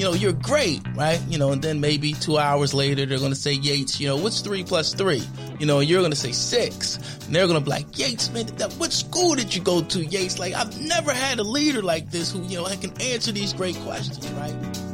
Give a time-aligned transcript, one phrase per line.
[0.00, 1.20] you know, you're great, right?
[1.28, 4.16] You know, and then maybe two hours later, they're going to say, Yates, you know,
[4.16, 5.22] what's three plus three?
[5.58, 6.96] You know, you're going to say six.
[7.26, 10.02] And they're going to be like, Yates, man, that, what school did you go to,
[10.02, 10.38] Yates?
[10.38, 13.76] Like, I've never had a leader like this who, you know, can answer these great
[13.76, 14.89] questions, right?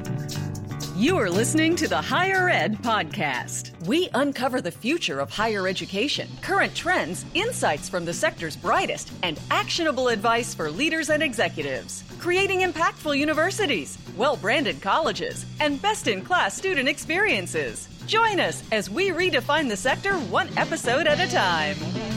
[0.96, 3.72] You are listening to the Higher Ed Podcast.
[3.86, 9.38] We uncover the future of higher education, current trends, insights from the sector's brightest, and
[9.50, 12.02] actionable advice for leaders and executives.
[12.18, 17.90] Creating impactful universities, well branded colleges, and best in class student experiences.
[18.06, 22.15] Join us as we redefine the sector one episode at a time.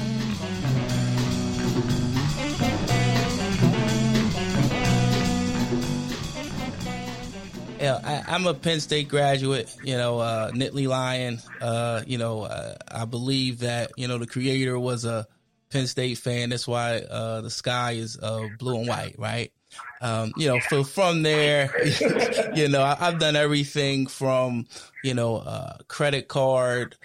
[7.79, 11.39] Yeah, I, am a Penn State graduate, you know, uh, Nittany Lion.
[11.61, 15.25] Uh, you know, uh, I believe that, you know, the creator was a
[15.69, 16.49] Penn State fan.
[16.49, 19.53] That's why uh, the sky is uh, blue and white, right?
[20.01, 21.71] Um, you know, so from there,
[22.53, 24.67] you know, I, have done everything from,
[25.01, 26.97] you know, uh, credit card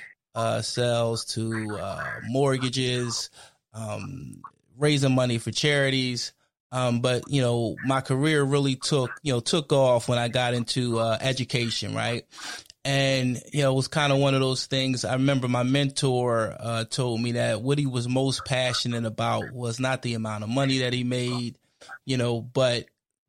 [0.62, 1.78] sales to
[2.26, 3.30] mortgages,
[3.74, 4.42] um,
[4.76, 6.32] raising money for charities.
[6.74, 10.54] Um, but you know, my career really took, you know, took off when I got
[10.54, 12.24] into uh, education, right?
[12.84, 15.04] And you know, it was kind of one of those things.
[15.04, 19.78] I remember my mentor uh, told me that what he was most passionate about was
[19.78, 21.58] not the amount of money that he made,
[22.06, 22.86] you know, but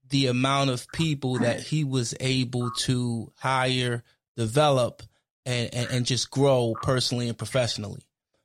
[0.10, 4.04] the amount of people that he was able to hire,
[4.36, 5.04] develop,
[5.46, 8.02] and, and, and just grow personally and professionally.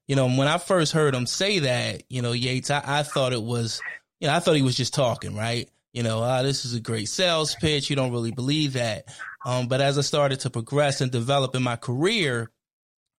[0.06, 3.32] You know, when I first heard him say that, you know, Yates, I, I thought
[3.32, 3.80] it was
[4.20, 5.68] you know, I thought he was just talking, right?
[5.92, 7.90] You know, ah, this is a great sales pitch.
[7.90, 9.06] You don't really believe that.
[9.44, 12.50] Um, but as I started to progress and develop in my career,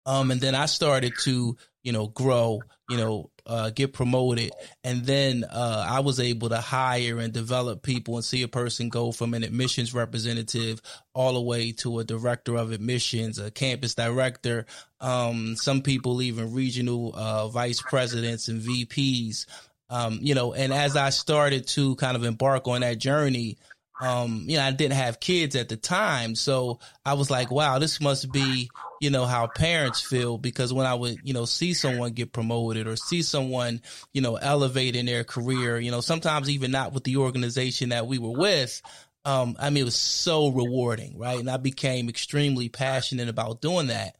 [0.06, 4.52] um, and then I started to, you know, grow, you know, uh, get promoted.
[4.84, 8.90] And then, uh, I was able to hire and develop people and see a person
[8.90, 10.82] go from an admissions representative
[11.14, 14.66] all the way to a director of admissions, a campus director.
[15.00, 19.46] Um, some people even regional, uh, vice presidents and VPs.
[19.92, 23.58] Um, you know, and as I started to kind of embark on that journey,
[24.00, 26.34] um, you know, I didn't have kids at the time.
[26.34, 28.72] So I was like, wow, this must be,
[29.02, 32.88] you know, how parents feel because when I would, you know, see someone get promoted
[32.88, 33.82] or see someone,
[34.14, 38.08] you know, elevate in their career, you know, sometimes even not with the organization that
[38.08, 38.82] we were with,
[39.24, 41.40] um, I mean, it was so rewarding, right?
[41.40, 44.16] And I became extremely passionate about doing that.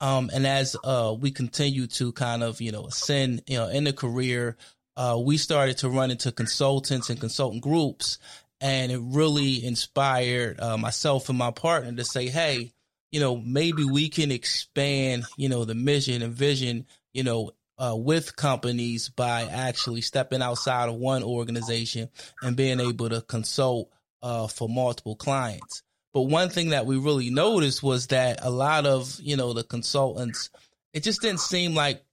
[0.00, 3.84] Um, and as, uh, we continue to kind of, you know, ascend, you know, in
[3.84, 4.56] the career,
[4.96, 8.18] uh, we started to run into consultants and consultant groups.
[8.60, 12.72] And it really inspired uh, myself and my partner to say, hey,
[13.12, 17.94] you know, maybe we can expand, you know, the mission and vision, you know, uh,
[17.94, 22.08] with companies by actually stepping outside of one organization
[22.42, 23.90] and being able to consult
[24.22, 25.82] uh, for multiple clients.
[26.14, 29.64] But one thing that we really noticed was that a lot of, you know, the
[29.64, 30.48] consultants,
[30.94, 32.05] it just didn't seem like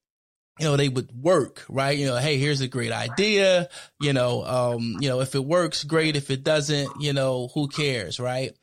[0.60, 1.98] you know, they would work, right?
[1.98, 3.70] You know, hey, here's a great idea.
[4.00, 6.16] You know, um, you know, if it works, great.
[6.16, 8.56] If it doesn't, you know, who cares, right?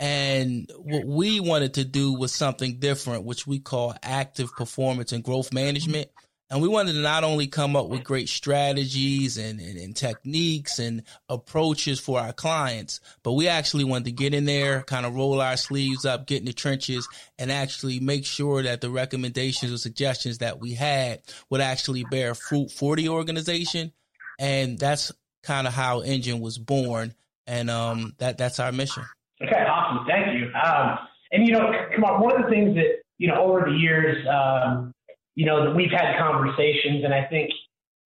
[0.00, 5.24] And what we wanted to do was something different, which we call active performance and
[5.24, 6.08] growth management.
[6.50, 10.78] And we wanted to not only come up with great strategies and, and, and, techniques
[10.78, 15.14] and approaches for our clients, but we actually wanted to get in there, kind of
[15.14, 17.06] roll our sleeves up, get in the trenches
[17.38, 21.20] and actually make sure that the recommendations or suggestions that we had
[21.50, 23.92] would actually bear fruit for the organization.
[24.38, 27.12] And that's kind of how Engine was born.
[27.46, 29.04] And um, that that's our mission.
[29.42, 30.06] Okay, awesome.
[30.06, 30.50] Thank you.
[30.54, 30.98] Um,
[31.30, 34.92] and, you know, Kamaar, one of the things that, you know, over the years, um,
[35.38, 37.50] you know, that we've had conversations, and I think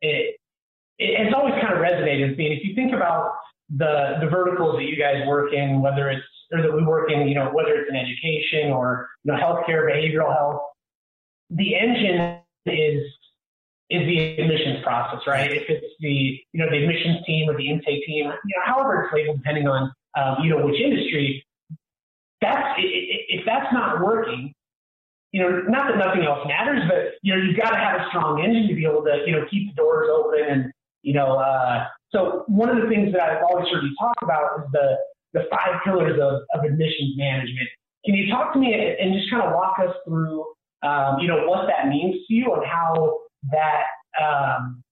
[0.02, 0.36] it,
[0.98, 2.44] it it's always kind of resonated with me.
[2.44, 3.32] And if you think about
[3.74, 7.26] the the verticals that you guys work in, whether it's or that we work in,
[7.26, 10.60] you know, whether it's in education or you know healthcare, behavioral health,
[11.48, 13.02] the engine is
[13.88, 15.50] is the admissions process, right?
[15.50, 19.04] If it's the you know the admissions team or the intake team, you know, however
[19.04, 21.42] it's labeled, depending on um, you know which industry,
[22.42, 24.52] that's if that's not working,
[25.32, 28.04] you know, not that nothing else matters, but you know, you've got to have a
[28.08, 31.36] strong engine to be able to, you know, keep the doors open and, you know,
[31.36, 34.96] uh, so one of the things that I've always heard you talk about is the
[35.32, 37.66] the five pillars of, of admissions management.
[38.04, 40.44] Can you talk to me and just kind of walk us through,
[40.82, 43.20] um, you know, what that means to you and how
[43.50, 43.84] that
[44.22, 44.82] um,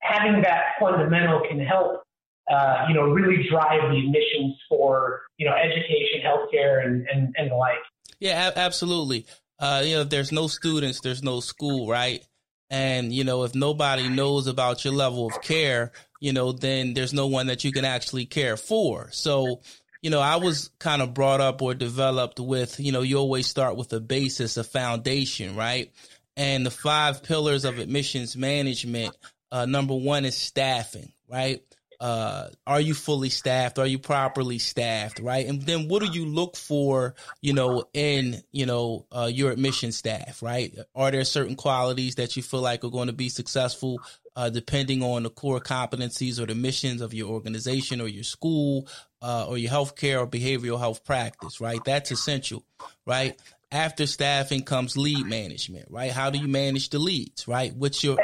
[0.00, 2.02] having that fundamental can help,
[2.50, 7.52] uh, you know, really drive the admissions for, you know, education, healthcare, and and, and
[7.52, 7.78] the like.
[8.18, 9.26] Yeah, absolutely
[9.58, 12.24] uh, you know, if there's no students, there's no school, right?
[12.70, 17.12] And, you know, if nobody knows about your level of care, you know, then there's
[17.12, 19.08] no one that you can actually care for.
[19.12, 19.60] So,
[20.02, 23.46] you know, I was kind of brought up or developed with, you know, you always
[23.46, 25.92] start with a basis, a foundation, right?
[26.36, 29.16] And the five pillars of admissions management,
[29.52, 31.62] uh, number one is staffing, right?
[32.04, 33.78] Uh, are you fully staffed?
[33.78, 35.20] Are you properly staffed?
[35.20, 35.46] Right.
[35.46, 39.90] And then what do you look for, you know, in, you know, uh, your admission
[39.90, 40.76] staff, right?
[40.94, 44.02] Are there certain qualities that you feel like are going to be successful,
[44.36, 48.86] uh, depending on the core competencies or the missions of your organization or your school,
[49.22, 51.82] uh, or your healthcare or behavioral health practice, right?
[51.86, 52.66] That's essential,
[53.06, 53.40] right?
[53.72, 56.12] After staffing comes lead management, right?
[56.12, 57.74] How do you manage the leads, right?
[57.74, 58.18] What's your,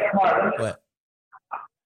[0.58, 0.82] what?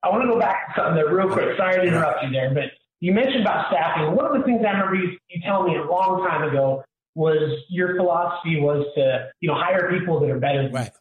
[0.05, 1.57] I want to go back to something there real quick.
[1.57, 2.65] Sorry to interrupt you there, but
[3.01, 4.15] you mentioned about staffing.
[4.15, 6.85] One of the things I remember you, you telling me a long time ago
[7.15, 10.93] was your philosophy was to, you know, hire people that are better than right.
[10.93, 11.01] you.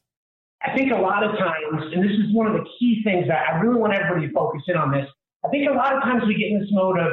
[0.63, 3.43] I think a lot of times, and this is one of the key things that
[3.51, 5.07] I really want everybody to focus in on this.
[5.43, 7.11] I think a lot of times we get in this mode of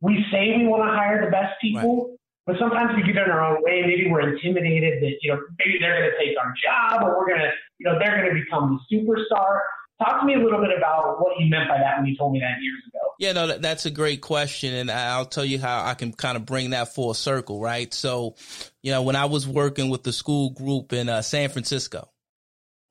[0.00, 2.18] we say we want to hire the best people, right.
[2.46, 3.82] but sometimes we get in our own way.
[3.82, 7.26] Maybe we're intimidated that, you know, maybe they're going to take our job or we're
[7.26, 9.66] going to, you know, they're going to become the superstar.
[9.98, 12.32] Talk to me a little bit about what you meant by that when you told
[12.32, 12.98] me that years ago.
[13.18, 16.44] Yeah, no, that's a great question, and I'll tell you how I can kind of
[16.44, 17.92] bring that full circle, right?
[17.94, 18.34] So,
[18.82, 22.10] you know, when I was working with the school group in uh, San Francisco,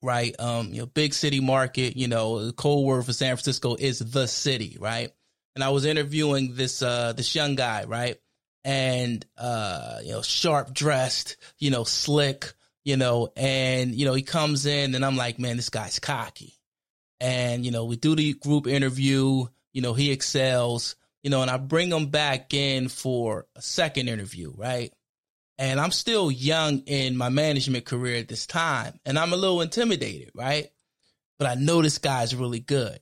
[0.01, 0.35] right?
[0.39, 3.99] Um, you know, big city market, you know, the code word for San Francisco is
[3.99, 5.11] the city, right?
[5.53, 8.17] And I was interviewing this uh this young guy, right?
[8.63, 12.53] And uh, you know, sharp dressed, you know, slick,
[12.83, 16.54] you know, and you know, he comes in and I'm like, man, this guy's cocky
[17.19, 21.49] and you know we do the group interview you know he excels you know and
[21.49, 24.93] i bring him back in for a second interview right?
[25.57, 29.61] And i'm still young in my management career at this time and i'm a little
[29.61, 30.67] intimidated right?
[31.39, 32.99] But i know this guy's really good.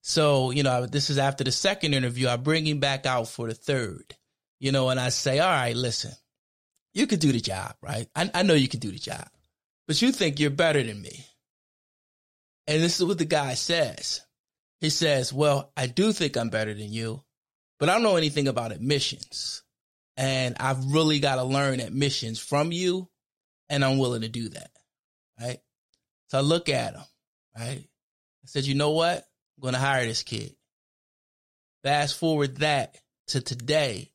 [0.00, 3.46] So you know this is after the second interview i bring him back out for
[3.46, 4.16] the third
[4.58, 6.12] you know and i say all right listen
[6.94, 8.08] you could do the job right?
[8.16, 9.28] I, I know you can do the job
[9.86, 11.26] but you think you're better than me
[12.66, 14.20] and this is what the guy says.
[14.80, 17.22] He says, Well, I do think I'm better than you,
[17.78, 19.62] but I don't know anything about admissions.
[20.16, 23.08] And I've really got to learn admissions from you,
[23.70, 24.70] and I'm willing to do that.
[25.40, 25.58] Right.
[26.28, 27.02] So I look at him,
[27.56, 27.84] right?
[27.84, 29.18] I said, You know what?
[29.18, 30.54] I'm going to hire this kid.
[31.82, 32.96] Fast forward that
[33.28, 34.12] to today.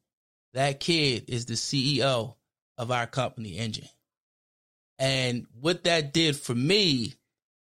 [0.54, 2.36] That kid is the CEO
[2.78, 3.90] of our company, Engine.
[5.00, 7.14] And what that did for me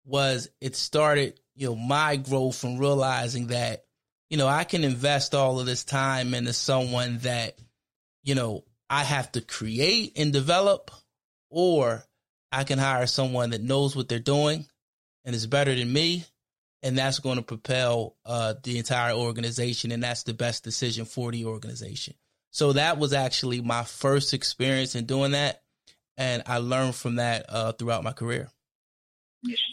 [0.08, 3.84] was it started, you know, my growth from realizing that,
[4.31, 7.58] you know, I can invest all of this time into someone that,
[8.25, 10.90] you know, I have to create and develop,
[11.50, 12.02] or
[12.50, 14.66] I can hire someone that knows what they're doing
[15.25, 16.25] and is better than me.
[16.82, 19.93] And that's going to propel uh, the entire organization.
[19.93, 22.14] And that's the best decision for the organization.
[22.50, 25.61] So that was actually my first experience in doing that.
[26.16, 28.49] And I learned from that uh, throughout my career.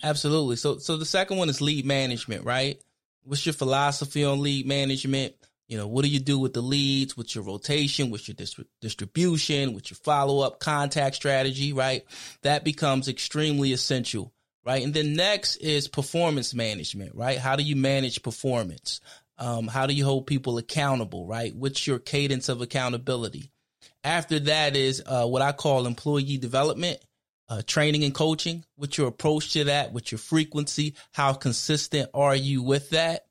[0.04, 0.56] Absolutely.
[0.56, 2.80] So so the second one is lead management, right?
[3.24, 5.34] What's your philosophy on lead management?
[5.68, 8.68] You know, what do you do with the leads, with your rotation, with your distri-
[8.82, 12.06] distribution, with your follow up contact strategy, right?
[12.44, 14.32] That becomes extremely essential,
[14.64, 14.84] right?
[14.84, 17.40] And then next is performance management, right?
[17.40, 19.02] How do you manage performance?
[19.40, 21.54] Um, how do you hold people accountable, right?
[21.56, 23.52] What's your cadence of accountability?
[24.04, 27.00] After that is uh, what I call employee development
[27.50, 32.36] uh, training and coaching, what's your approach to that, what's your frequency, how consistent are
[32.36, 33.26] you with that?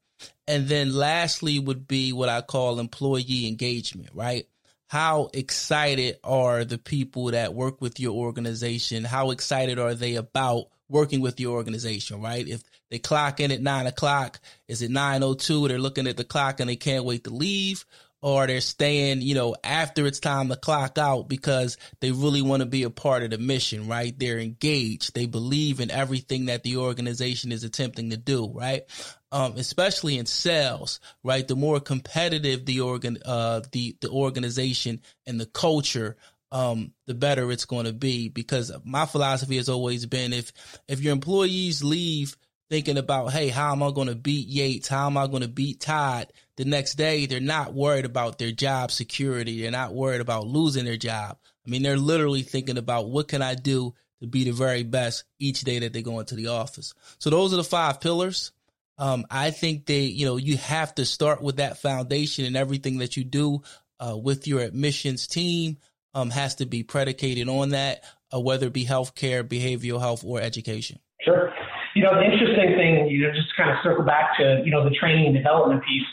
[0.46, 4.46] And then lastly would be what I call employee engagement, right?
[4.88, 9.04] How excited are the people that work with your organization?
[9.04, 12.46] How excited are they about working with your organization, right?
[12.46, 15.68] If they clock in at nine o'clock, is it 902?
[15.68, 17.84] They're looking at the clock and they can't wait to leave
[18.24, 22.60] or they're staying, you know, after it's time to clock out because they really want
[22.60, 24.18] to be a part of the mission, right?
[24.18, 25.14] They're engaged.
[25.14, 28.84] They believe in everything that the organization is attempting to do, right?
[29.30, 31.46] Um, especially in sales, right?
[31.46, 36.16] The more competitive the organ, uh, the, the organization and the culture,
[36.50, 40.50] um, the better it's going to be because my philosophy has always been if,
[40.88, 42.38] if your employees leave
[42.74, 44.88] thinking about, hey, how am I going to beat Yates?
[44.88, 46.32] How am I going to beat Todd?
[46.56, 49.62] The next day, they're not worried about their job security.
[49.62, 51.38] They're not worried about losing their job.
[51.64, 55.22] I mean, they're literally thinking about what can I do to be the very best
[55.38, 56.94] each day that they go into the office.
[57.20, 58.50] So those are the five pillars.
[58.98, 62.98] Um, I think they, you know, you have to start with that foundation and everything
[62.98, 63.62] that you do
[64.00, 65.76] uh, with your admissions team
[66.12, 68.02] um, has to be predicated on that,
[68.34, 70.98] uh, whether it be healthcare, behavioral health, or education.
[71.20, 71.52] Sure.
[71.94, 74.88] You know, the interesting thing, you know, just kind of circle back to, you know,
[74.88, 76.06] the training and development piece.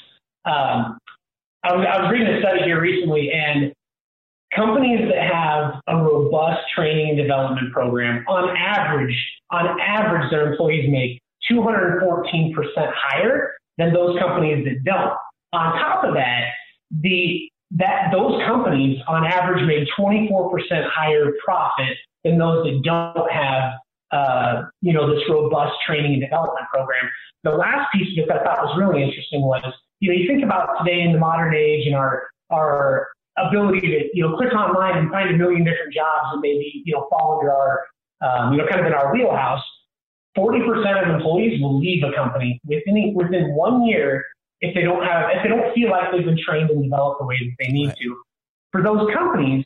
[0.46, 0.98] Um,
[1.64, 3.74] I was, I was reading a study here recently, and
[4.56, 9.16] companies that have a robust training and development program, on average,
[9.52, 11.20] on average, their employees make
[11.52, 15.14] 214% higher than those companies that don't.
[15.54, 16.52] On top of that,
[17.02, 20.52] the that those companies on average made 24%
[20.90, 23.74] higher profit than those that don't have
[24.12, 27.10] uh, you know this robust training and development program.
[27.44, 29.63] The last piece of that I thought was really interesting was
[30.00, 34.10] you know you think about today in the modern age and our our ability to
[34.13, 37.39] you know click online and find a million different jobs that maybe you know fall
[37.39, 37.88] under our
[38.22, 39.63] um, you know kind of in our wheelhouse.
[40.38, 40.63] 40%
[41.03, 44.24] of employees will leave a company within within one year
[44.62, 47.25] if they don't have if they don't feel like they've been trained and developed the
[47.25, 47.98] way that they need right.
[47.98, 48.22] to.
[48.72, 49.65] For those companies,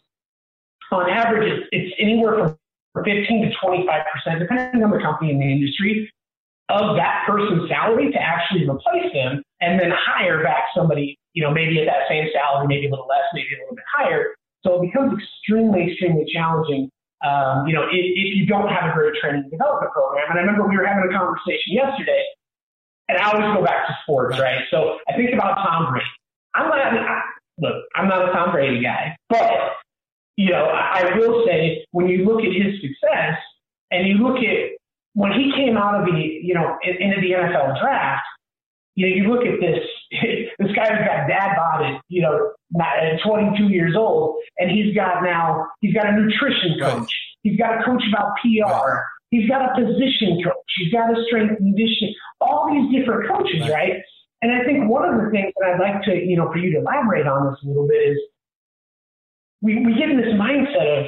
[0.92, 2.58] on average, it's, it's anywhere from
[3.04, 6.10] 15 to 25 percent, depending on the company and the industry,
[6.70, 11.52] of that person's salary to actually replace them, and then hire back somebody, you know,
[11.52, 14.36] maybe at that same salary, maybe a little less, maybe a little bit higher.
[14.66, 16.90] So it becomes extremely, extremely challenging
[17.26, 20.30] um, you know, if, if, you don't have a great training and development program.
[20.30, 22.24] And I remember we were having a conversation yesterday,
[23.10, 24.62] and I always go back to sports, right?
[24.70, 26.06] So I think about Tom Brady.
[26.54, 27.22] I'm not, I,
[27.60, 29.74] look, I'm not a Tom Brady guy, but,
[30.38, 33.38] you know, I will say when you look at his success
[33.92, 34.78] and you look at
[35.14, 38.26] when he came out of the, you know, into the NFL draft,
[38.96, 39.80] you know, you look at this,
[40.60, 45.68] this guy's got dad bod you know, at 22 years old, and he's got now,
[45.80, 47.00] he's got a nutrition coach.
[47.00, 47.08] Right.
[47.44, 48.70] He's got a coach about PR.
[48.70, 49.04] Right.
[49.30, 50.72] He's got a position coach.
[50.78, 52.16] He's got a strength and conditioning.
[52.42, 53.72] All these different coaches, right.
[53.72, 53.94] right?
[54.42, 56.72] And I think one of the things that I'd like to, you know, for you
[56.74, 58.20] to elaborate on this a little bit is
[59.62, 61.06] we, we get in this mindset of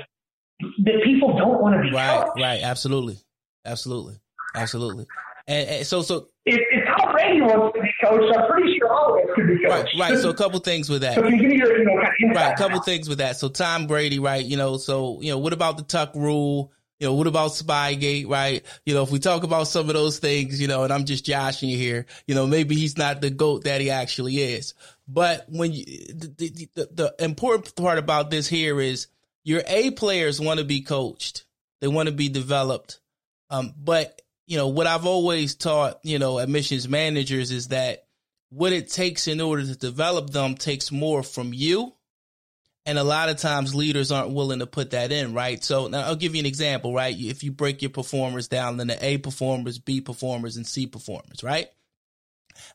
[0.85, 2.41] that people don't want to be right, coached.
[2.41, 3.17] Right, absolutely,
[3.65, 4.15] absolutely,
[4.55, 5.05] absolutely.
[5.47, 8.91] And, and so, so if, if Tom Brady wants to be coached, I'm pretty sure
[8.91, 9.95] all of us could be coached.
[9.97, 10.19] Right, right.
[10.19, 11.15] So a couple things with that.
[11.15, 13.19] So can you give me your, you know, kind of right, a couple things with
[13.19, 13.37] that.
[13.37, 14.43] So Tom Brady, right?
[14.43, 16.73] You know, so you know, what about the Tuck rule?
[16.99, 18.65] You know, what about Spygate, right?
[18.85, 21.23] You know, if we talk about some of those things, you know, and I'm just
[21.23, 24.73] joshing you here, you know, maybe he's not the GOAT that he actually is.
[25.07, 29.07] But when you, the, the, the important part about this here is
[29.43, 31.45] your A players want to be coached.
[31.79, 32.99] They want to be developed.
[33.49, 38.05] Um, but you know, what I've always taught, you know, admissions managers is that
[38.49, 41.93] what it takes in order to develop them takes more from you.
[42.85, 45.61] And a lot of times leaders aren't willing to put that in, right?
[45.61, 47.13] So now I'll give you an example, right?
[47.17, 51.67] If you break your performers down into A performers, B performers, and C performers, right?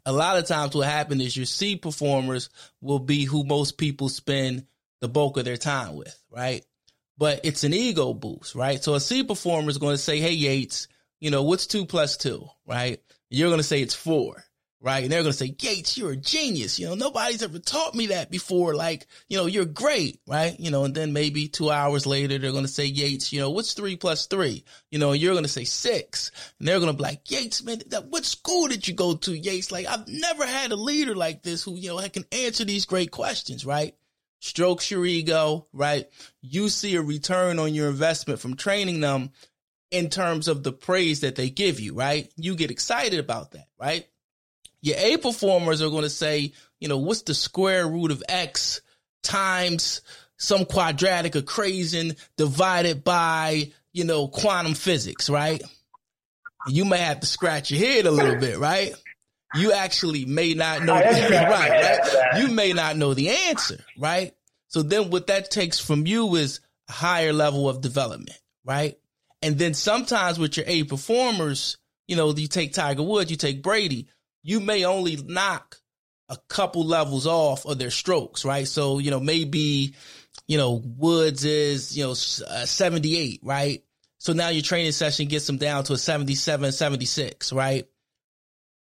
[0.07, 4.09] A lot of times what happens is your C performers will be who most people
[4.09, 4.67] spend
[5.01, 6.65] the bulk of their time with, right?
[7.19, 8.83] But it's an ego boost, right?
[8.83, 10.89] So a C performer is going to say, Hey, Yates,
[11.21, 13.01] you know, what's two plus two, right?
[13.31, 14.45] You're going to say it's four,
[14.83, 15.05] right?
[15.05, 16.79] And they're going to say, Yates, you're a genius.
[16.79, 18.75] You know, nobody's ever taught me that before.
[18.75, 20.59] Like, you know, you're great, right?
[20.59, 23.51] You know, and then maybe two hours later, they're going to say, Yates, you know,
[23.51, 24.65] what's three plus three?
[24.91, 26.33] You know, you're going to say six.
[26.59, 29.39] And they're going to be like, Yates, man, that, what school did you go to,
[29.39, 29.71] Yates?
[29.71, 33.13] Like, I've never had a leader like this who, you know, can answer these great
[33.13, 33.95] questions, right?
[34.41, 36.09] Strokes your ego, right?
[36.41, 39.31] You see a return on your investment from training them
[39.93, 42.33] in terms of the praise that they give you, right?
[42.37, 44.07] You get excited about that, right?
[44.83, 48.83] Your A performers are going to say, you know, what's the square root of X
[49.23, 50.03] times
[50.37, 55.63] some quadratic equation divided by, you know, quantum physics, right?
[56.67, 58.93] You may have to scratch your head a little bit, right?
[59.55, 62.41] You actually may not know, the, right, right?
[62.41, 64.33] You may not know the answer, right?
[64.67, 68.99] So then what that takes from you is a higher level of development, right?
[69.43, 71.77] And then sometimes with your A performers,
[72.09, 74.09] you know, you take Tiger Woods, you take Brady,
[74.43, 75.77] you may only knock
[76.29, 78.67] a couple levels off of their strokes, right?
[78.67, 79.95] So, you know, maybe,
[80.49, 83.83] you know, Woods is, you know, uh, 78, right?
[84.19, 87.87] So now your training session gets them down to a 77, 76, right?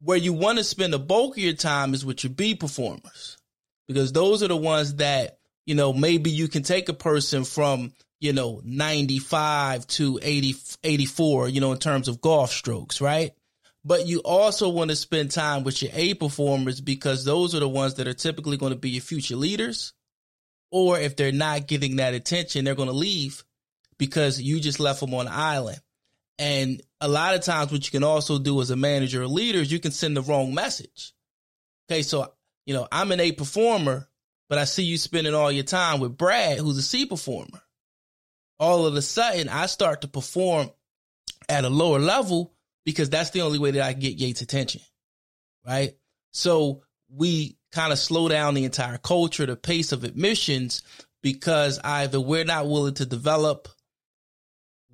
[0.01, 3.39] Where you want to spend the bulk of your time is with your B performers
[3.87, 7.93] because those are the ones that, you know, maybe you can take a person from
[8.23, 13.33] you know, 95 to 80, 84, you know, in terms of golf strokes, right?
[13.85, 17.69] But you also want to spend time with your A performers because those are the
[17.69, 19.93] ones that are typically going to be your future leaders.
[20.71, 23.45] Or if they're not getting that attention, they're going to leave
[23.99, 25.81] because you just left them on the island.
[26.39, 29.59] And a lot of times, what you can also do as a manager or leader
[29.59, 31.13] is you can send the wrong message.
[31.91, 32.33] Okay, so,
[32.65, 34.09] you know, I'm an A performer,
[34.49, 37.61] but I see you spending all your time with Brad, who's a C performer
[38.63, 40.71] all of a sudden I start to perform
[41.49, 44.81] at a lower level because that's the only way that I get Yates' attention.
[45.67, 45.95] Right.
[46.33, 50.83] So we kind of slow down the entire culture, the pace of admissions,
[51.23, 53.69] because either we're not willing to develop,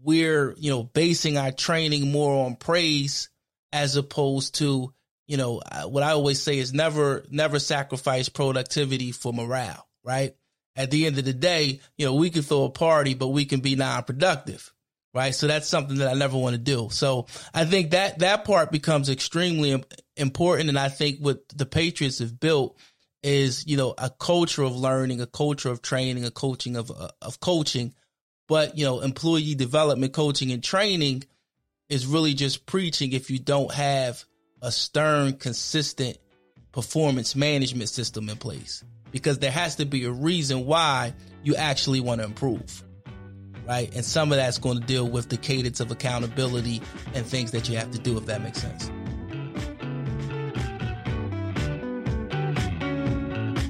[0.02, 3.30] we're, you know, basing our training more on praise
[3.72, 4.92] as opposed to,
[5.26, 10.34] you know, what I always say is never, never sacrifice productivity for morale, right?
[10.76, 13.44] At the end of the day, you know, we can throw a party, but we
[13.44, 14.72] can be non-productive
[15.18, 15.34] right?
[15.34, 16.88] So that's something that I never want to do.
[16.92, 19.82] So I think that that part becomes extremely
[20.16, 22.78] important, and I think what the Patriots have built
[23.24, 27.08] is you know a culture of learning, a culture of training, a coaching of uh,
[27.20, 27.94] of coaching,
[28.46, 31.24] but you know employee development, coaching, and training
[31.88, 34.24] is really just preaching if you don't have
[34.62, 36.16] a stern, consistent
[36.70, 41.98] performance management system in place because there has to be a reason why you actually
[41.98, 42.84] want to improve
[43.68, 43.94] right?
[43.94, 46.80] And some of that's going to deal with the cadence of accountability
[47.14, 48.90] and things that you have to do, if that makes sense.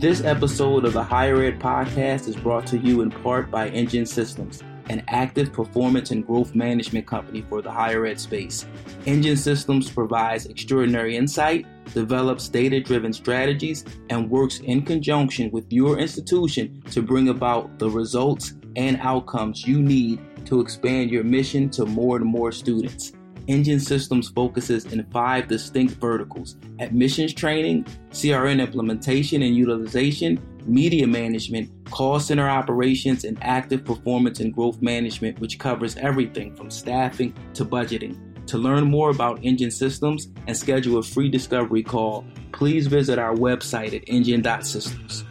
[0.01, 4.07] This episode of the Higher Ed Podcast is brought to you in part by Engine
[4.07, 8.65] Systems, an active performance and growth management company for the higher ed space.
[9.07, 15.99] Engine Systems provides extraordinary insight, develops data driven strategies, and works in conjunction with your
[15.99, 21.85] institution to bring about the results and outcomes you need to expand your mission to
[21.85, 23.13] more and more students.
[23.49, 31.69] Engine Systems focuses in five distinct verticals admissions training, CRM implementation and utilization, media management,
[31.91, 37.65] call center operations, and active performance and growth management, which covers everything from staffing to
[37.65, 38.17] budgeting.
[38.47, 43.35] To learn more about Engine Systems and schedule a free discovery call, please visit our
[43.35, 45.25] website at engine.systems.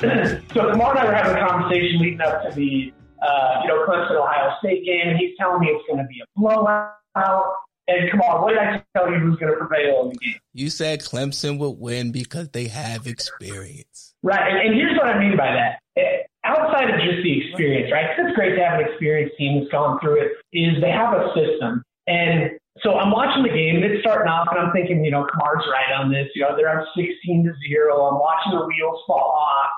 [0.54, 3.86] so Kamaar and I were having a conversation leading up to the uh, you know
[3.86, 6.94] Clemson Ohio State game, and he's telling me it's going to be a blowout.
[7.88, 10.38] And Kamaar, what did I tell you who's going to prevail in the game?
[10.52, 14.14] You said Clemson would win because they have experience.
[14.22, 15.78] Right, and, and here's what I mean by that.
[15.96, 18.10] Eh, outside of just the experience, right?
[18.10, 20.32] Because it's great to have an experienced team that's gone through it.
[20.52, 24.48] Is they have a system, and so I'm watching the game, and it's starting off,
[24.50, 26.28] and I'm thinking, you know, Kamaar's right on this.
[26.34, 27.08] You know, they're up 16
[27.44, 28.04] to zero.
[28.04, 29.70] I'm watching the wheels fall off.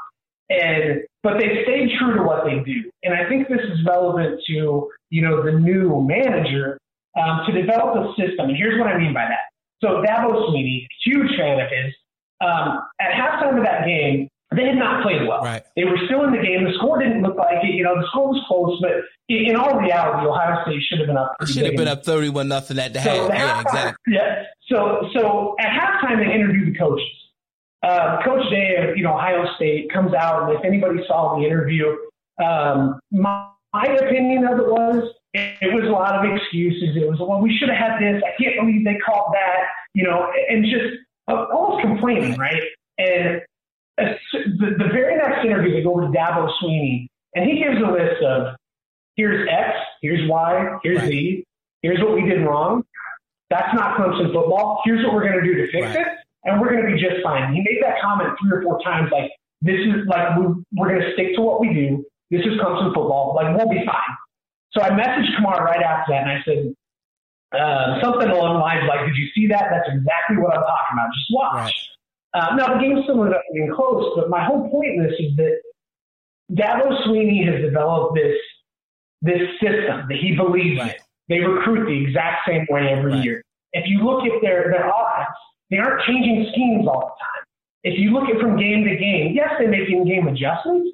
[0.50, 4.40] And but they stayed true to what they do, and I think this is relevant
[4.46, 6.78] to you know the new manager
[7.20, 8.48] um, to develop a system.
[8.48, 9.52] And here's what I mean by that.
[9.82, 11.94] So Dabo Swinney, huge fan of his.
[12.40, 15.42] Um, at halftime of that game, they had not played well.
[15.42, 15.62] Right.
[15.76, 16.64] They were still in the game.
[16.64, 17.74] The score didn't look like it.
[17.74, 18.92] You know, the score was close, but
[19.28, 21.34] in, in all reality, Ohio State should have been up.
[21.40, 23.30] It should have been up thirty-one nothing at the so half.
[23.30, 24.14] Yeah, exactly.
[24.14, 24.44] Yeah.
[24.68, 27.04] So, so at halftime, they interviewed the coaches
[27.82, 31.46] uh, Coach Day of you know Ohio State comes out, and if anybody saw the
[31.46, 31.96] interview,
[32.42, 36.96] um, my, my opinion of it was it was a lot of excuses.
[36.96, 38.22] It was well, we should have had this.
[38.24, 39.66] I can't believe they called that.
[39.94, 40.96] You know, and just
[41.28, 42.62] uh, almost complaining, right?
[42.98, 43.40] And
[43.98, 47.90] uh, the, the very next interview, they go to Dabo Swinney, and he gives a
[47.90, 48.56] list of
[49.14, 51.08] here's X, here's Y, here's right.
[51.08, 51.44] Z,
[51.82, 52.84] here's what we did wrong.
[53.50, 54.82] That's not Clemson football.
[54.84, 56.06] Here's what we're going to do to fix right.
[56.06, 57.52] it and we're going to be just fine.
[57.54, 60.46] He made that comment three or four times, like, this is like, we,
[60.76, 62.04] we're going to stick to what we do.
[62.30, 63.34] This is Clemson football.
[63.34, 64.16] Like, we'll be fine.
[64.72, 66.74] So I messaged Kamaar right after that, and I said,
[67.58, 69.68] uh, something along the lines like, did you see that?
[69.70, 71.08] That's exactly what I'm talking about.
[71.14, 71.54] Just watch.
[71.54, 71.74] Right.
[72.34, 75.14] Uh, now, the game still ended up being close, but my whole point in this
[75.18, 75.58] is that
[76.52, 78.36] Dabo Swinney has developed this
[79.22, 80.94] this system that he believes right.
[80.94, 81.00] in.
[81.28, 83.24] They recruit the exact same way every right.
[83.24, 83.42] year.
[83.72, 85.36] If you look at their, their offense,
[85.70, 87.44] they aren't changing schemes all the time.
[87.84, 90.90] If you look at from game to game, yes, they make in-game adjustments,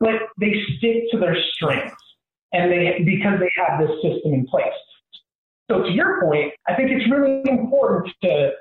[0.00, 2.02] but they stick to their strengths,
[2.52, 4.66] and they because they have this system in place.
[5.70, 8.52] So to your point, I think it's really important to,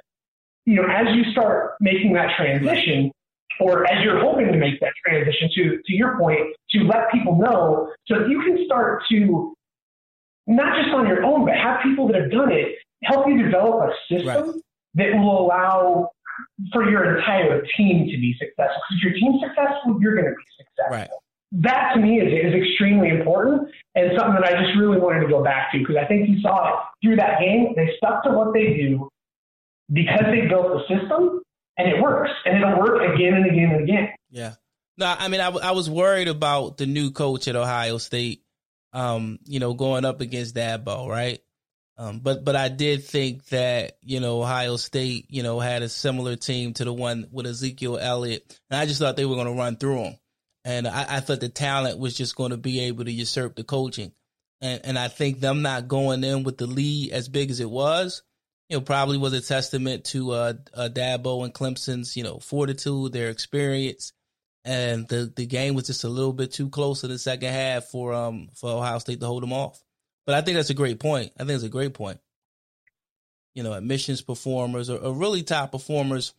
[0.65, 3.11] you know, as you start making that transition,
[3.59, 7.37] or as you're hoping to make that transition, to to your point, to let people
[7.37, 9.53] know so that you can start to
[10.47, 13.89] not just on your own, but have people that have done it help you develop
[13.89, 14.61] a system right
[14.95, 16.09] that will allow
[16.71, 18.81] for your entire team to be successful.
[18.89, 20.97] Because if your team's successful, you're going to be successful.
[20.97, 21.09] Right.
[21.51, 25.27] That to me is, is extremely important and something that I just really wanted to
[25.27, 27.73] go back to because I think you saw it through that game.
[27.75, 29.09] They stuck to what they do
[29.91, 31.41] because they built the system
[31.77, 34.09] and it works and it'll work again and again and again.
[34.29, 34.53] Yeah.
[34.97, 38.43] No, I mean, I, I was worried about the new coach at Ohio State,
[38.93, 41.39] um, you know, going up against Dabo, right?
[41.97, 45.89] Um, but but I did think that you know Ohio State you know had a
[45.89, 49.47] similar team to the one with Ezekiel Elliott, and I just thought they were going
[49.47, 50.15] to run through them,
[50.65, 53.63] and I, I thought the talent was just going to be able to usurp the
[53.63, 54.11] coaching,
[54.59, 57.69] and and I think them not going in with the lead as big as it
[57.69, 58.23] was,
[58.69, 63.13] you know, probably was a testament to uh, uh Dabo and Clemson's you know fortitude,
[63.13, 64.11] their experience,
[64.65, 67.85] and the the game was just a little bit too close in the second half
[67.85, 69.81] for um for Ohio State to hold them off.
[70.25, 71.31] But I think that's a great point.
[71.35, 72.19] I think it's a great point.
[73.53, 76.33] You know, admissions performers or, are really top performers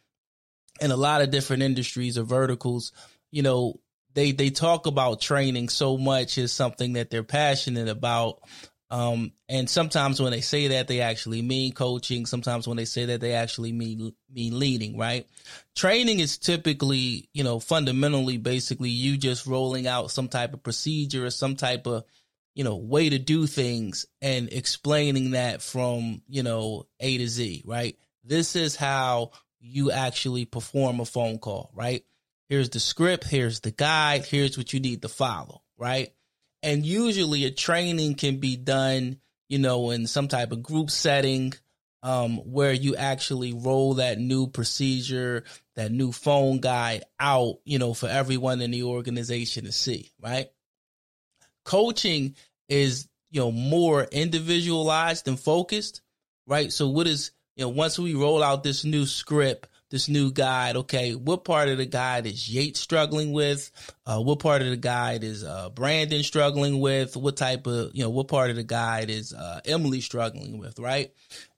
[0.81, 2.93] in a lot of different industries or verticals.
[3.31, 3.81] You know,
[4.15, 8.41] they they talk about training so much as something that they're passionate about.
[8.89, 12.25] Um, and sometimes when they say that, they actually mean coaching.
[12.25, 14.97] Sometimes when they say that, they actually mean mean leading.
[14.97, 15.27] Right?
[15.75, 21.27] Training is typically, you know, fundamentally, basically, you just rolling out some type of procedure
[21.27, 22.05] or some type of,
[22.57, 27.63] you know, way to do things and explaining that from you know A to Z.
[27.67, 27.97] Right?
[28.25, 31.71] This is how you actually perform a phone call.
[31.75, 32.05] Right?
[32.49, 33.25] Here's the script.
[33.25, 34.25] Here's the guide.
[34.25, 35.63] Here's what you need to follow.
[35.77, 36.15] Right.
[36.63, 41.53] And usually a training can be done, you know, in some type of group setting
[42.03, 47.93] um, where you actually roll that new procedure, that new phone guide out, you know,
[47.93, 50.11] for everyone in the organization to see.
[50.23, 50.49] Right.
[51.67, 52.35] Coaching
[52.71, 56.01] is, you know, more individualized and focused.
[56.47, 56.73] Right.
[56.73, 60.77] So what is, you know, once we roll out this new script, this new guide.
[60.77, 63.71] Okay, what part of the guide is Yates struggling with?
[64.05, 67.17] Uh, what part of the guide is uh, Brandon struggling with?
[67.17, 70.79] What type of, you know, what part of the guide is uh, Emily struggling with,
[70.79, 71.13] right?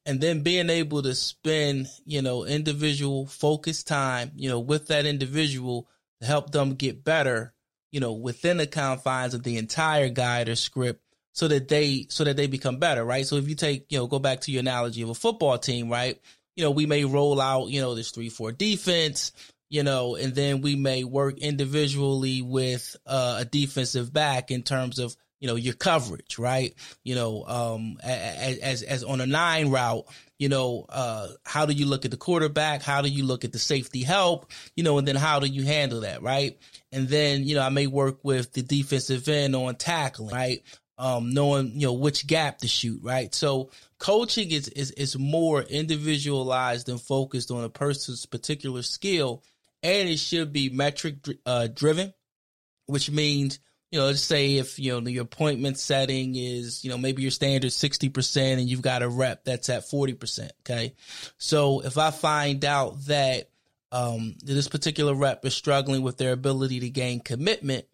[0.04, 5.06] And then being able to spend, you know, individual focus time, you know, with that
[5.06, 5.88] individual
[6.20, 7.54] to help them get better,
[7.92, 12.24] you know, within the confines of the entire guide or script so that they so
[12.24, 13.26] that they become better, right?
[13.26, 15.88] So if you take, you know, go back to your analogy of a football team,
[15.88, 16.20] right?
[16.58, 19.30] you know, we may roll out, you know, this three, four defense,
[19.70, 24.98] you know, and then we may work individually with uh, a defensive back in terms
[24.98, 26.74] of, you know, your coverage, right?
[27.04, 30.04] You know, um, as, as, as on a nine route,
[30.38, 32.82] you know, uh, how do you look at the quarterback?
[32.82, 34.50] How do you look at the safety help?
[34.76, 36.58] You know, and then how do you handle that, right?
[36.92, 40.62] And then, you know, I may work with the defensive end on tackling, right?
[40.96, 43.32] Um, knowing, you know, which gap to shoot, right?
[43.32, 49.42] So, coaching is, is is more individualized and focused on a person's particular skill
[49.82, 52.12] and it should be metric uh, driven
[52.86, 56.98] which means you know let's say if you know the appointment setting is you know
[56.98, 60.94] maybe your standard 60% and you've got a rep that's at 40% okay
[61.36, 63.50] so if i find out that
[63.90, 67.86] um, this particular rep is struggling with their ability to gain commitment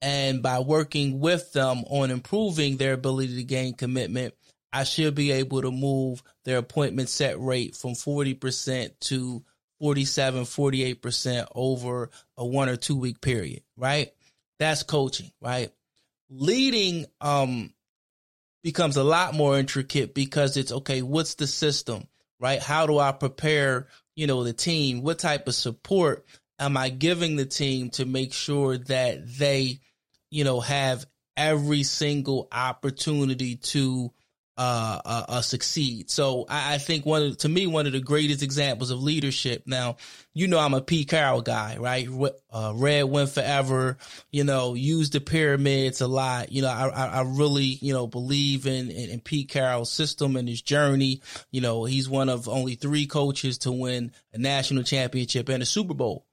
[0.00, 4.34] and by working with them on improving their ability to gain commitment
[4.72, 9.44] I should be able to move their appointment set rate from 40% to
[9.80, 14.12] 47, 48% over a one or two week period, right?
[14.62, 15.70] That's coaching, right?
[16.30, 17.72] Leading um
[18.62, 22.06] becomes a lot more intricate because it's okay, what's the system,
[22.38, 22.62] right?
[22.62, 25.02] How do I prepare, you know, the team?
[25.02, 26.24] What type of support
[26.58, 29.80] am I giving the team to make sure that they,
[30.30, 34.12] you know, have every single opportunity to
[34.58, 36.10] uh, uh, uh, succeed.
[36.10, 39.62] So I, I, think one of, to me, one of the greatest examples of leadership.
[39.66, 39.96] Now,
[40.34, 42.06] you know, I'm a Pete Carroll guy, right?
[42.50, 43.96] Uh, Red win forever,
[44.30, 46.52] you know, use the pyramids a lot.
[46.52, 50.36] You know, I, I, I really, you know, believe in, in, in, Pete Carroll's system
[50.36, 51.22] and his journey.
[51.50, 55.66] You know, he's one of only three coaches to win a national championship and a
[55.66, 56.26] Super Bowl.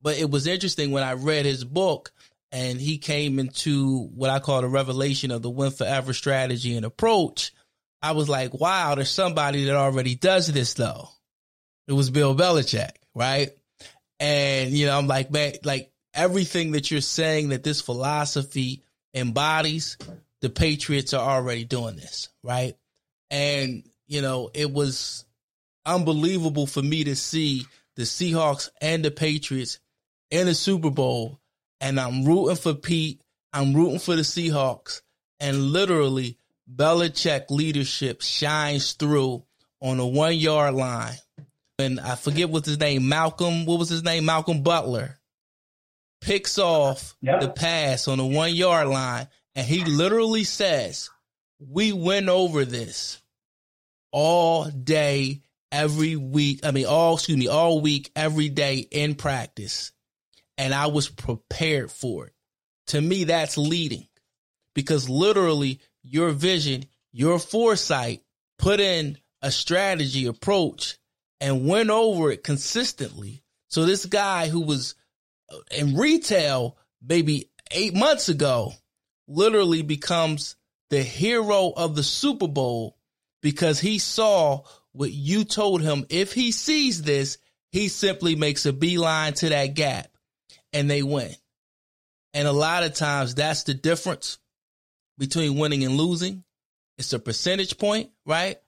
[0.00, 2.12] But it was interesting when I read his book,
[2.50, 6.86] and he came into what I call the revelation of the win forever strategy and
[6.86, 7.52] approach.
[8.00, 11.08] I was like, wow, there's somebody that already does this though.
[11.86, 13.50] It was Bill Belichick, right?
[14.20, 18.82] And you know, I'm like, man, like everything that you're saying that this philosophy
[19.14, 19.96] embodies,
[20.40, 22.76] the Patriots are already doing this, right?
[23.30, 25.24] And you know, it was
[25.84, 29.80] unbelievable for me to see the Seahawks and the Patriots
[30.30, 31.40] in the Super Bowl
[31.80, 33.22] and I'm rooting for Pete.
[33.52, 35.02] I'm rooting for the Seahawks.
[35.40, 36.38] And literally,
[36.72, 39.44] Belichick leadership shines through
[39.80, 41.14] on the one yard line.
[41.78, 43.64] And I forget what's his name, Malcolm.
[43.64, 44.24] What was his name?
[44.24, 45.18] Malcolm Butler
[46.20, 47.40] picks off yep.
[47.40, 51.10] the pass on the one yard line, and he literally says,
[51.60, 53.22] "We went over this
[54.10, 56.64] all day, every week.
[56.64, 59.92] I mean, all excuse me, all week, every day in practice."
[60.58, 62.32] And I was prepared for it.
[62.88, 64.08] To me, that's leading
[64.74, 68.22] because literally your vision, your foresight,
[68.58, 70.98] put in a strategy approach
[71.40, 73.42] and went over it consistently.
[73.68, 74.96] So this guy who was
[75.70, 78.72] in retail maybe eight months ago
[79.28, 80.56] literally becomes
[80.90, 82.96] the hero of the Super Bowl
[83.42, 86.06] because he saw what you told him.
[86.08, 87.38] If he sees this,
[87.70, 90.08] he simply makes a beeline to that gap
[90.72, 91.34] and they win.
[92.34, 94.38] And a lot of times that's the difference
[95.16, 96.44] between winning and losing.
[96.98, 98.58] It's a percentage point, right?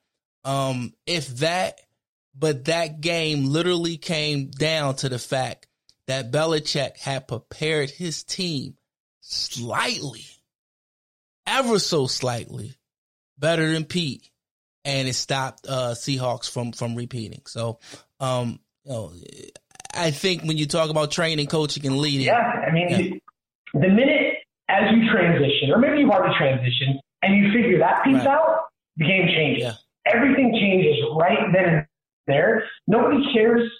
[0.44, 1.80] Um, if that,
[2.34, 5.66] but that game literally came down to the fact
[6.06, 8.76] that Belichick had prepared his team
[9.20, 10.24] slightly,
[11.46, 12.74] ever so slightly,
[13.38, 14.30] better than Pete,
[14.84, 17.42] and it stopped uh, Seahawks from from repeating.
[17.46, 17.78] So,
[18.18, 19.12] um, you know,
[19.94, 23.18] I think when you talk about training, coaching, and leading, yeah, I mean, yeah.
[23.74, 24.34] the minute
[24.68, 28.26] as you transition, or maybe you've already transitioned, and you figure that piece right.
[28.26, 29.64] out, the game changes.
[29.64, 30.12] Yeah.
[30.12, 31.86] Everything changes right then and
[32.26, 32.64] there.
[32.86, 33.70] Nobody cares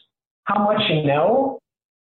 [0.45, 1.59] how much you know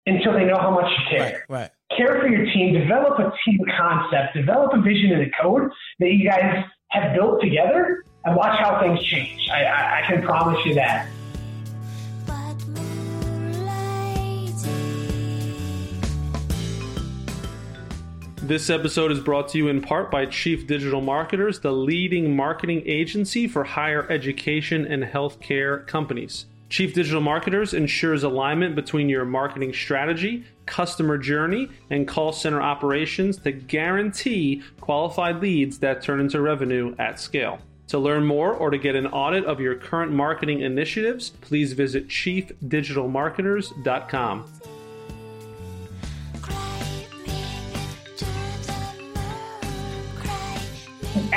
[0.06, 1.44] until they know how much you care.
[1.48, 1.70] Right, right.
[1.96, 6.12] Care for your team, develop a team concept, develop a vision and a code that
[6.12, 9.48] you guys have built together, and watch how things change.
[9.50, 11.08] I, I, I can promise you that.
[18.48, 22.82] This episode is brought to you in part by Chief Digital Marketers, the leading marketing
[22.86, 26.46] agency for higher education and healthcare companies.
[26.70, 33.36] Chief Digital Marketers ensures alignment between your marketing strategy, customer journey, and call center operations
[33.36, 37.58] to guarantee qualified leads that turn into revenue at scale.
[37.88, 42.08] To learn more or to get an audit of your current marketing initiatives, please visit
[42.08, 44.77] chiefdigitalmarketers.com.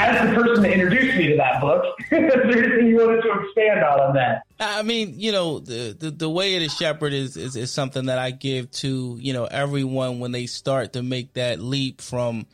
[0.02, 3.32] as the person that introduced me to that book, is there anything you wanted to
[3.42, 4.44] expand on on that?
[4.60, 8.06] I mean, you know, the, the, the way of the shepherd is, is, is something
[8.06, 12.46] that I give to, you know, everyone when they start to make that leap from,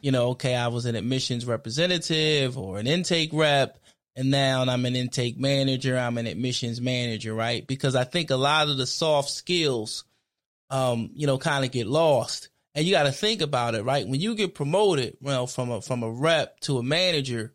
[0.00, 3.78] you know, okay, I was an admissions representative or an intake rep,
[4.14, 7.66] and now I'm an intake manager, I'm an admissions manager, right?
[7.66, 10.04] Because I think a lot of the soft skills,
[10.70, 14.06] um, you know, kind of get lost and you got to think about it, right?
[14.06, 17.54] When you get promoted, well, from a from a rep to a manager,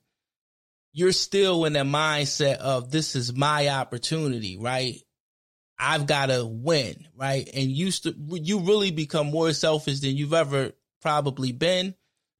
[0.94, 4.96] you're still in that mindset of this is my opportunity, right?
[5.78, 7.48] I've got to win, right?
[7.54, 11.94] And you st- you really become more selfish than you've ever probably been,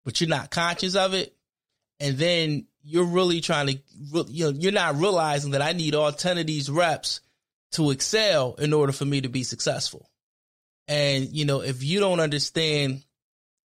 [0.04, 1.36] but you're not conscious of it.
[2.00, 3.80] And then you're really trying to,
[4.28, 7.22] you know, you're not realizing that I need all 10 of these reps
[7.74, 10.11] to excel in order for me to be successful.
[10.92, 13.02] And, you know, if you don't understand,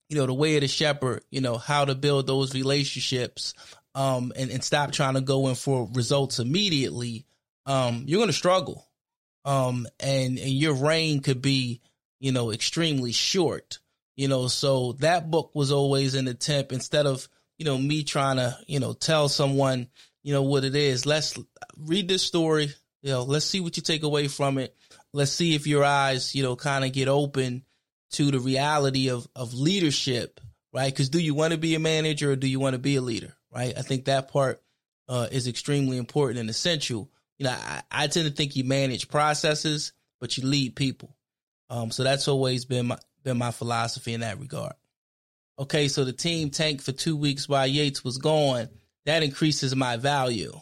[0.08, 3.52] you know, the way of the shepherd, you know, how to build those relationships,
[3.94, 7.26] um, and, and stop trying to go in for results immediately,
[7.66, 8.86] um, you're to struggle.
[9.44, 11.82] Um, and, and your reign could be,
[12.20, 13.80] you know, extremely short,
[14.16, 17.28] you know, so that book was always an attempt instead of,
[17.58, 19.88] you know, me trying to, you know, tell someone,
[20.22, 21.04] you know, what it is.
[21.04, 21.38] Let's
[21.76, 22.72] read this story.
[23.02, 24.74] You know, let's see what you take away from it
[25.12, 27.64] let's see if your eyes, you know, kind of get open
[28.12, 30.40] to the reality of of leadership,
[30.72, 30.92] right?
[30.92, 33.02] Because do you want to be a manager or do you want to be a
[33.02, 33.76] leader, right?
[33.76, 34.62] I think that part
[35.08, 37.10] uh, is extremely important and essential.
[37.38, 41.16] You know, I, I, tend to think you manage processes, but you lead people.
[41.68, 44.72] Um, so that's always been my been my philosophy in that regard.
[45.58, 48.68] Okay, so the team tanked for two weeks while Yates was gone.
[49.04, 50.52] That increases my value,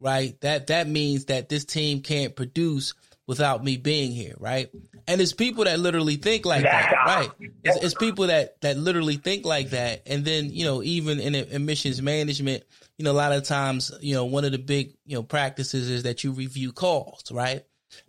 [0.00, 0.40] right?
[0.40, 2.94] That that means that this team can't produce
[3.26, 4.70] without me being here, right?
[5.06, 7.30] And it's people that literally think like that, right?
[7.62, 11.34] It's, it's, people that that literally think like that, and then you know, even in
[11.34, 12.64] admissions management,
[12.98, 15.88] you know, a lot of times, you know, one of the big you know practices
[15.90, 17.62] is that you review calls, right?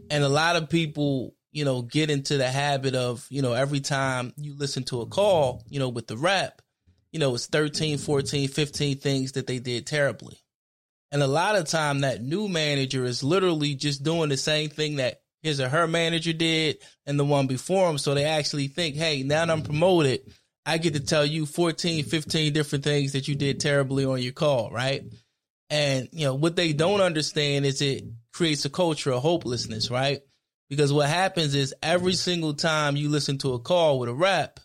[0.10, 3.80] And a lot of people, you know, get into the habit of, you know, every
[3.80, 6.62] time you listen to a call, you know, with the rep,
[7.12, 10.43] you know, it's 13, 14, 15 things that they did terribly.
[11.14, 14.96] And a lot of time that new manager is literally just doing the same thing
[14.96, 18.00] that his or her manager did and the one before him.
[18.00, 20.22] So they actually think, hey, now that I'm promoted,
[20.66, 24.32] I get to tell you 14, 15 different things that you did terribly on your
[24.32, 25.04] call, right?
[25.70, 30.22] And, you know, what they don't understand is it creates a culture of hopelessness, right?
[30.68, 34.60] Because what happens is every single time you listen to a call with a rep,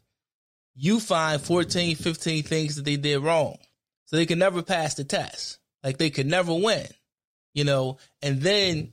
[0.75, 3.59] you find 14, 15 things that they did wrong.
[4.07, 5.58] So they can never pass the test.
[5.83, 6.87] Like they could never win,
[7.55, 8.93] you know, and then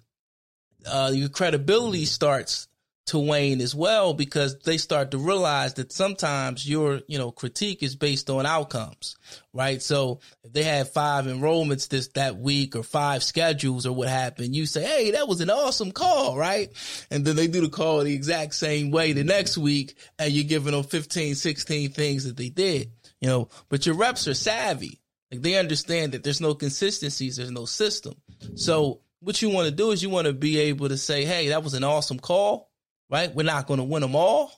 [0.85, 2.67] uh, your credibility starts
[3.07, 7.83] to wane as well because they start to realize that sometimes your you know critique
[7.83, 9.15] is based on outcomes
[9.53, 9.81] right?
[9.81, 14.55] So if they had five enrollments this that week or five schedules or what happened
[14.55, 16.71] you say hey that was an awesome call right?
[17.11, 20.43] And then they do the call the exact same way the next week and you're
[20.43, 23.49] giving them 15 16 things that they did you know?
[23.69, 24.99] But your reps are savvy
[25.35, 28.15] Like they understand that there's no consistencies, there's no system.
[28.55, 31.49] So what you want to do is you want to be able to say, "Hey,
[31.49, 32.71] that was an awesome call."
[33.09, 33.33] Right?
[33.33, 34.51] We're not going to win them all,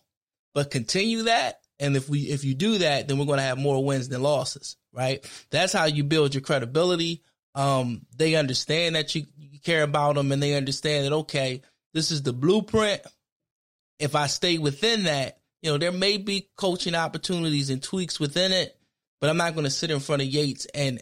[0.54, 1.60] but continue that.
[1.80, 4.22] And if we if you do that, then we're going to have more wins than
[4.22, 4.78] losses.
[4.94, 5.26] Right?
[5.50, 7.24] That's how you build your credibility.
[7.56, 11.62] Um, they understand that you, you care about them, and they understand that okay,
[11.94, 13.02] this is the blueprint.
[14.00, 18.52] If I stay within that, you know, there may be coaching opportunities and tweaks within
[18.52, 18.77] it,
[19.20, 21.02] but I'm not going to sit in front of Yates and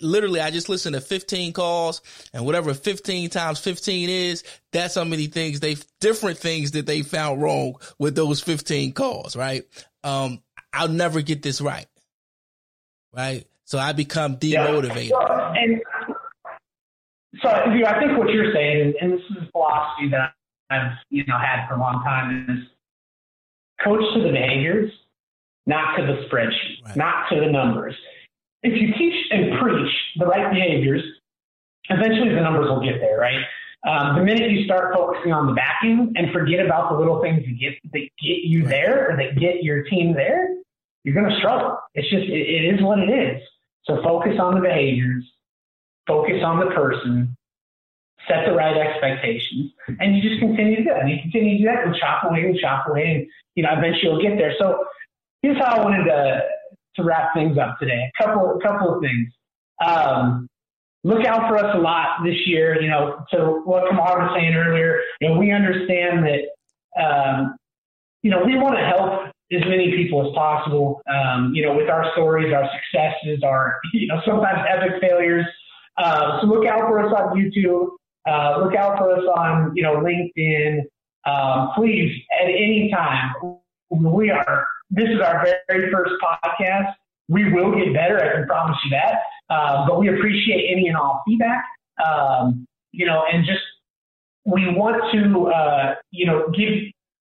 [0.00, 5.04] literally I just listened to 15 calls and whatever 15 times 15 is, that's how
[5.04, 9.64] many things they different things that they found wrong with those 15 calls, right?
[10.04, 11.86] Um, I'll never get this right.
[13.14, 13.44] Right?
[13.64, 15.10] So I become demotivated.
[15.10, 15.54] Yeah.
[15.56, 15.82] And
[17.40, 20.32] so I think what you're saying, and this is a philosophy that
[20.70, 22.64] I've, you know, had for a long time is
[23.84, 24.92] coach to the behaviors,
[25.66, 26.96] not to the spreadsheet, right.
[26.96, 27.94] not to the numbers
[28.62, 31.02] if you teach and preach the right behaviors,
[31.88, 33.42] eventually the numbers will get there, right?
[33.84, 37.44] Um, the minute you start focusing on the vacuum and forget about the little things
[37.44, 40.54] that get that get you there or that get your team there,
[41.02, 41.78] you're going to struggle.
[41.94, 43.42] It's just it, it is what it is.
[43.84, 45.24] So focus on the behaviors,
[46.06, 47.36] focus on the person,
[48.28, 51.00] set the right expectations, and you just continue to do that.
[51.00, 53.70] And you continue to do that and chop away and chop away, and you know
[53.72, 54.54] eventually you'll get there.
[54.60, 54.84] So
[55.42, 56.42] here's how I wanted to
[56.96, 58.10] to wrap things up today.
[58.20, 59.28] A couple, a couple of things.
[59.84, 60.48] Um,
[61.04, 62.80] look out for us a lot this year.
[62.80, 67.56] You know, to what Kamaar was saying earlier, you know, we understand that, um,
[68.22, 71.02] you know, we want to help as many people as possible.
[71.10, 75.46] Um, you know, with our stories, our successes, our, you know, sometimes epic failures.
[75.96, 77.88] Uh, so look out for us on YouTube.
[78.28, 80.80] Uh, look out for us on, you know, LinkedIn.
[81.24, 83.32] Um, please, at any time,
[83.90, 86.92] we are this is our very first podcast.
[87.28, 89.20] We will get better, I can promise you that.
[89.48, 91.64] Uh, but we appreciate any and all feedback.
[92.04, 93.60] Um, you know, and just
[94.44, 96.74] we want to, uh, you know, give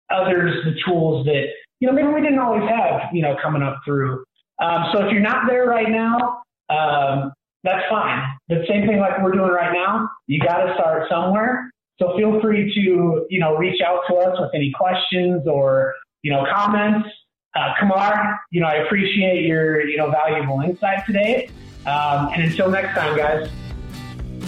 [0.10, 1.47] others the tools that,
[1.80, 4.23] you know, maybe we didn't always have, you know, coming up through.
[4.62, 8.23] Um, so if you're not there right now, um, that's fine.
[8.47, 11.69] The same thing like we're doing right now, you got to start somewhere.
[11.99, 16.32] So feel free to, you know, reach out to us with any questions or, you
[16.32, 17.10] know, comments.
[17.58, 21.50] Uh, Kamaar, you know, I appreciate your, you know, valuable insight today.
[21.88, 23.50] Um, and until next time, guys.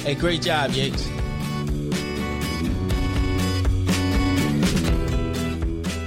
[0.04, 1.08] Hey, great job, Yates.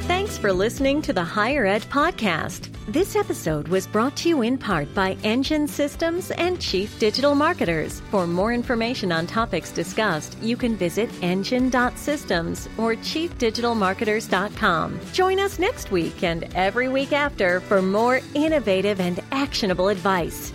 [0.07, 2.72] Thanks for listening to the Higher Ed Podcast.
[2.88, 8.01] This episode was brought to you in part by Engine Systems and Chief Digital Marketers.
[8.11, 15.01] For more information on topics discussed, you can visit engine.systems or chiefdigitalmarketers.com.
[15.12, 20.53] Join us next week and every week after for more innovative and actionable advice.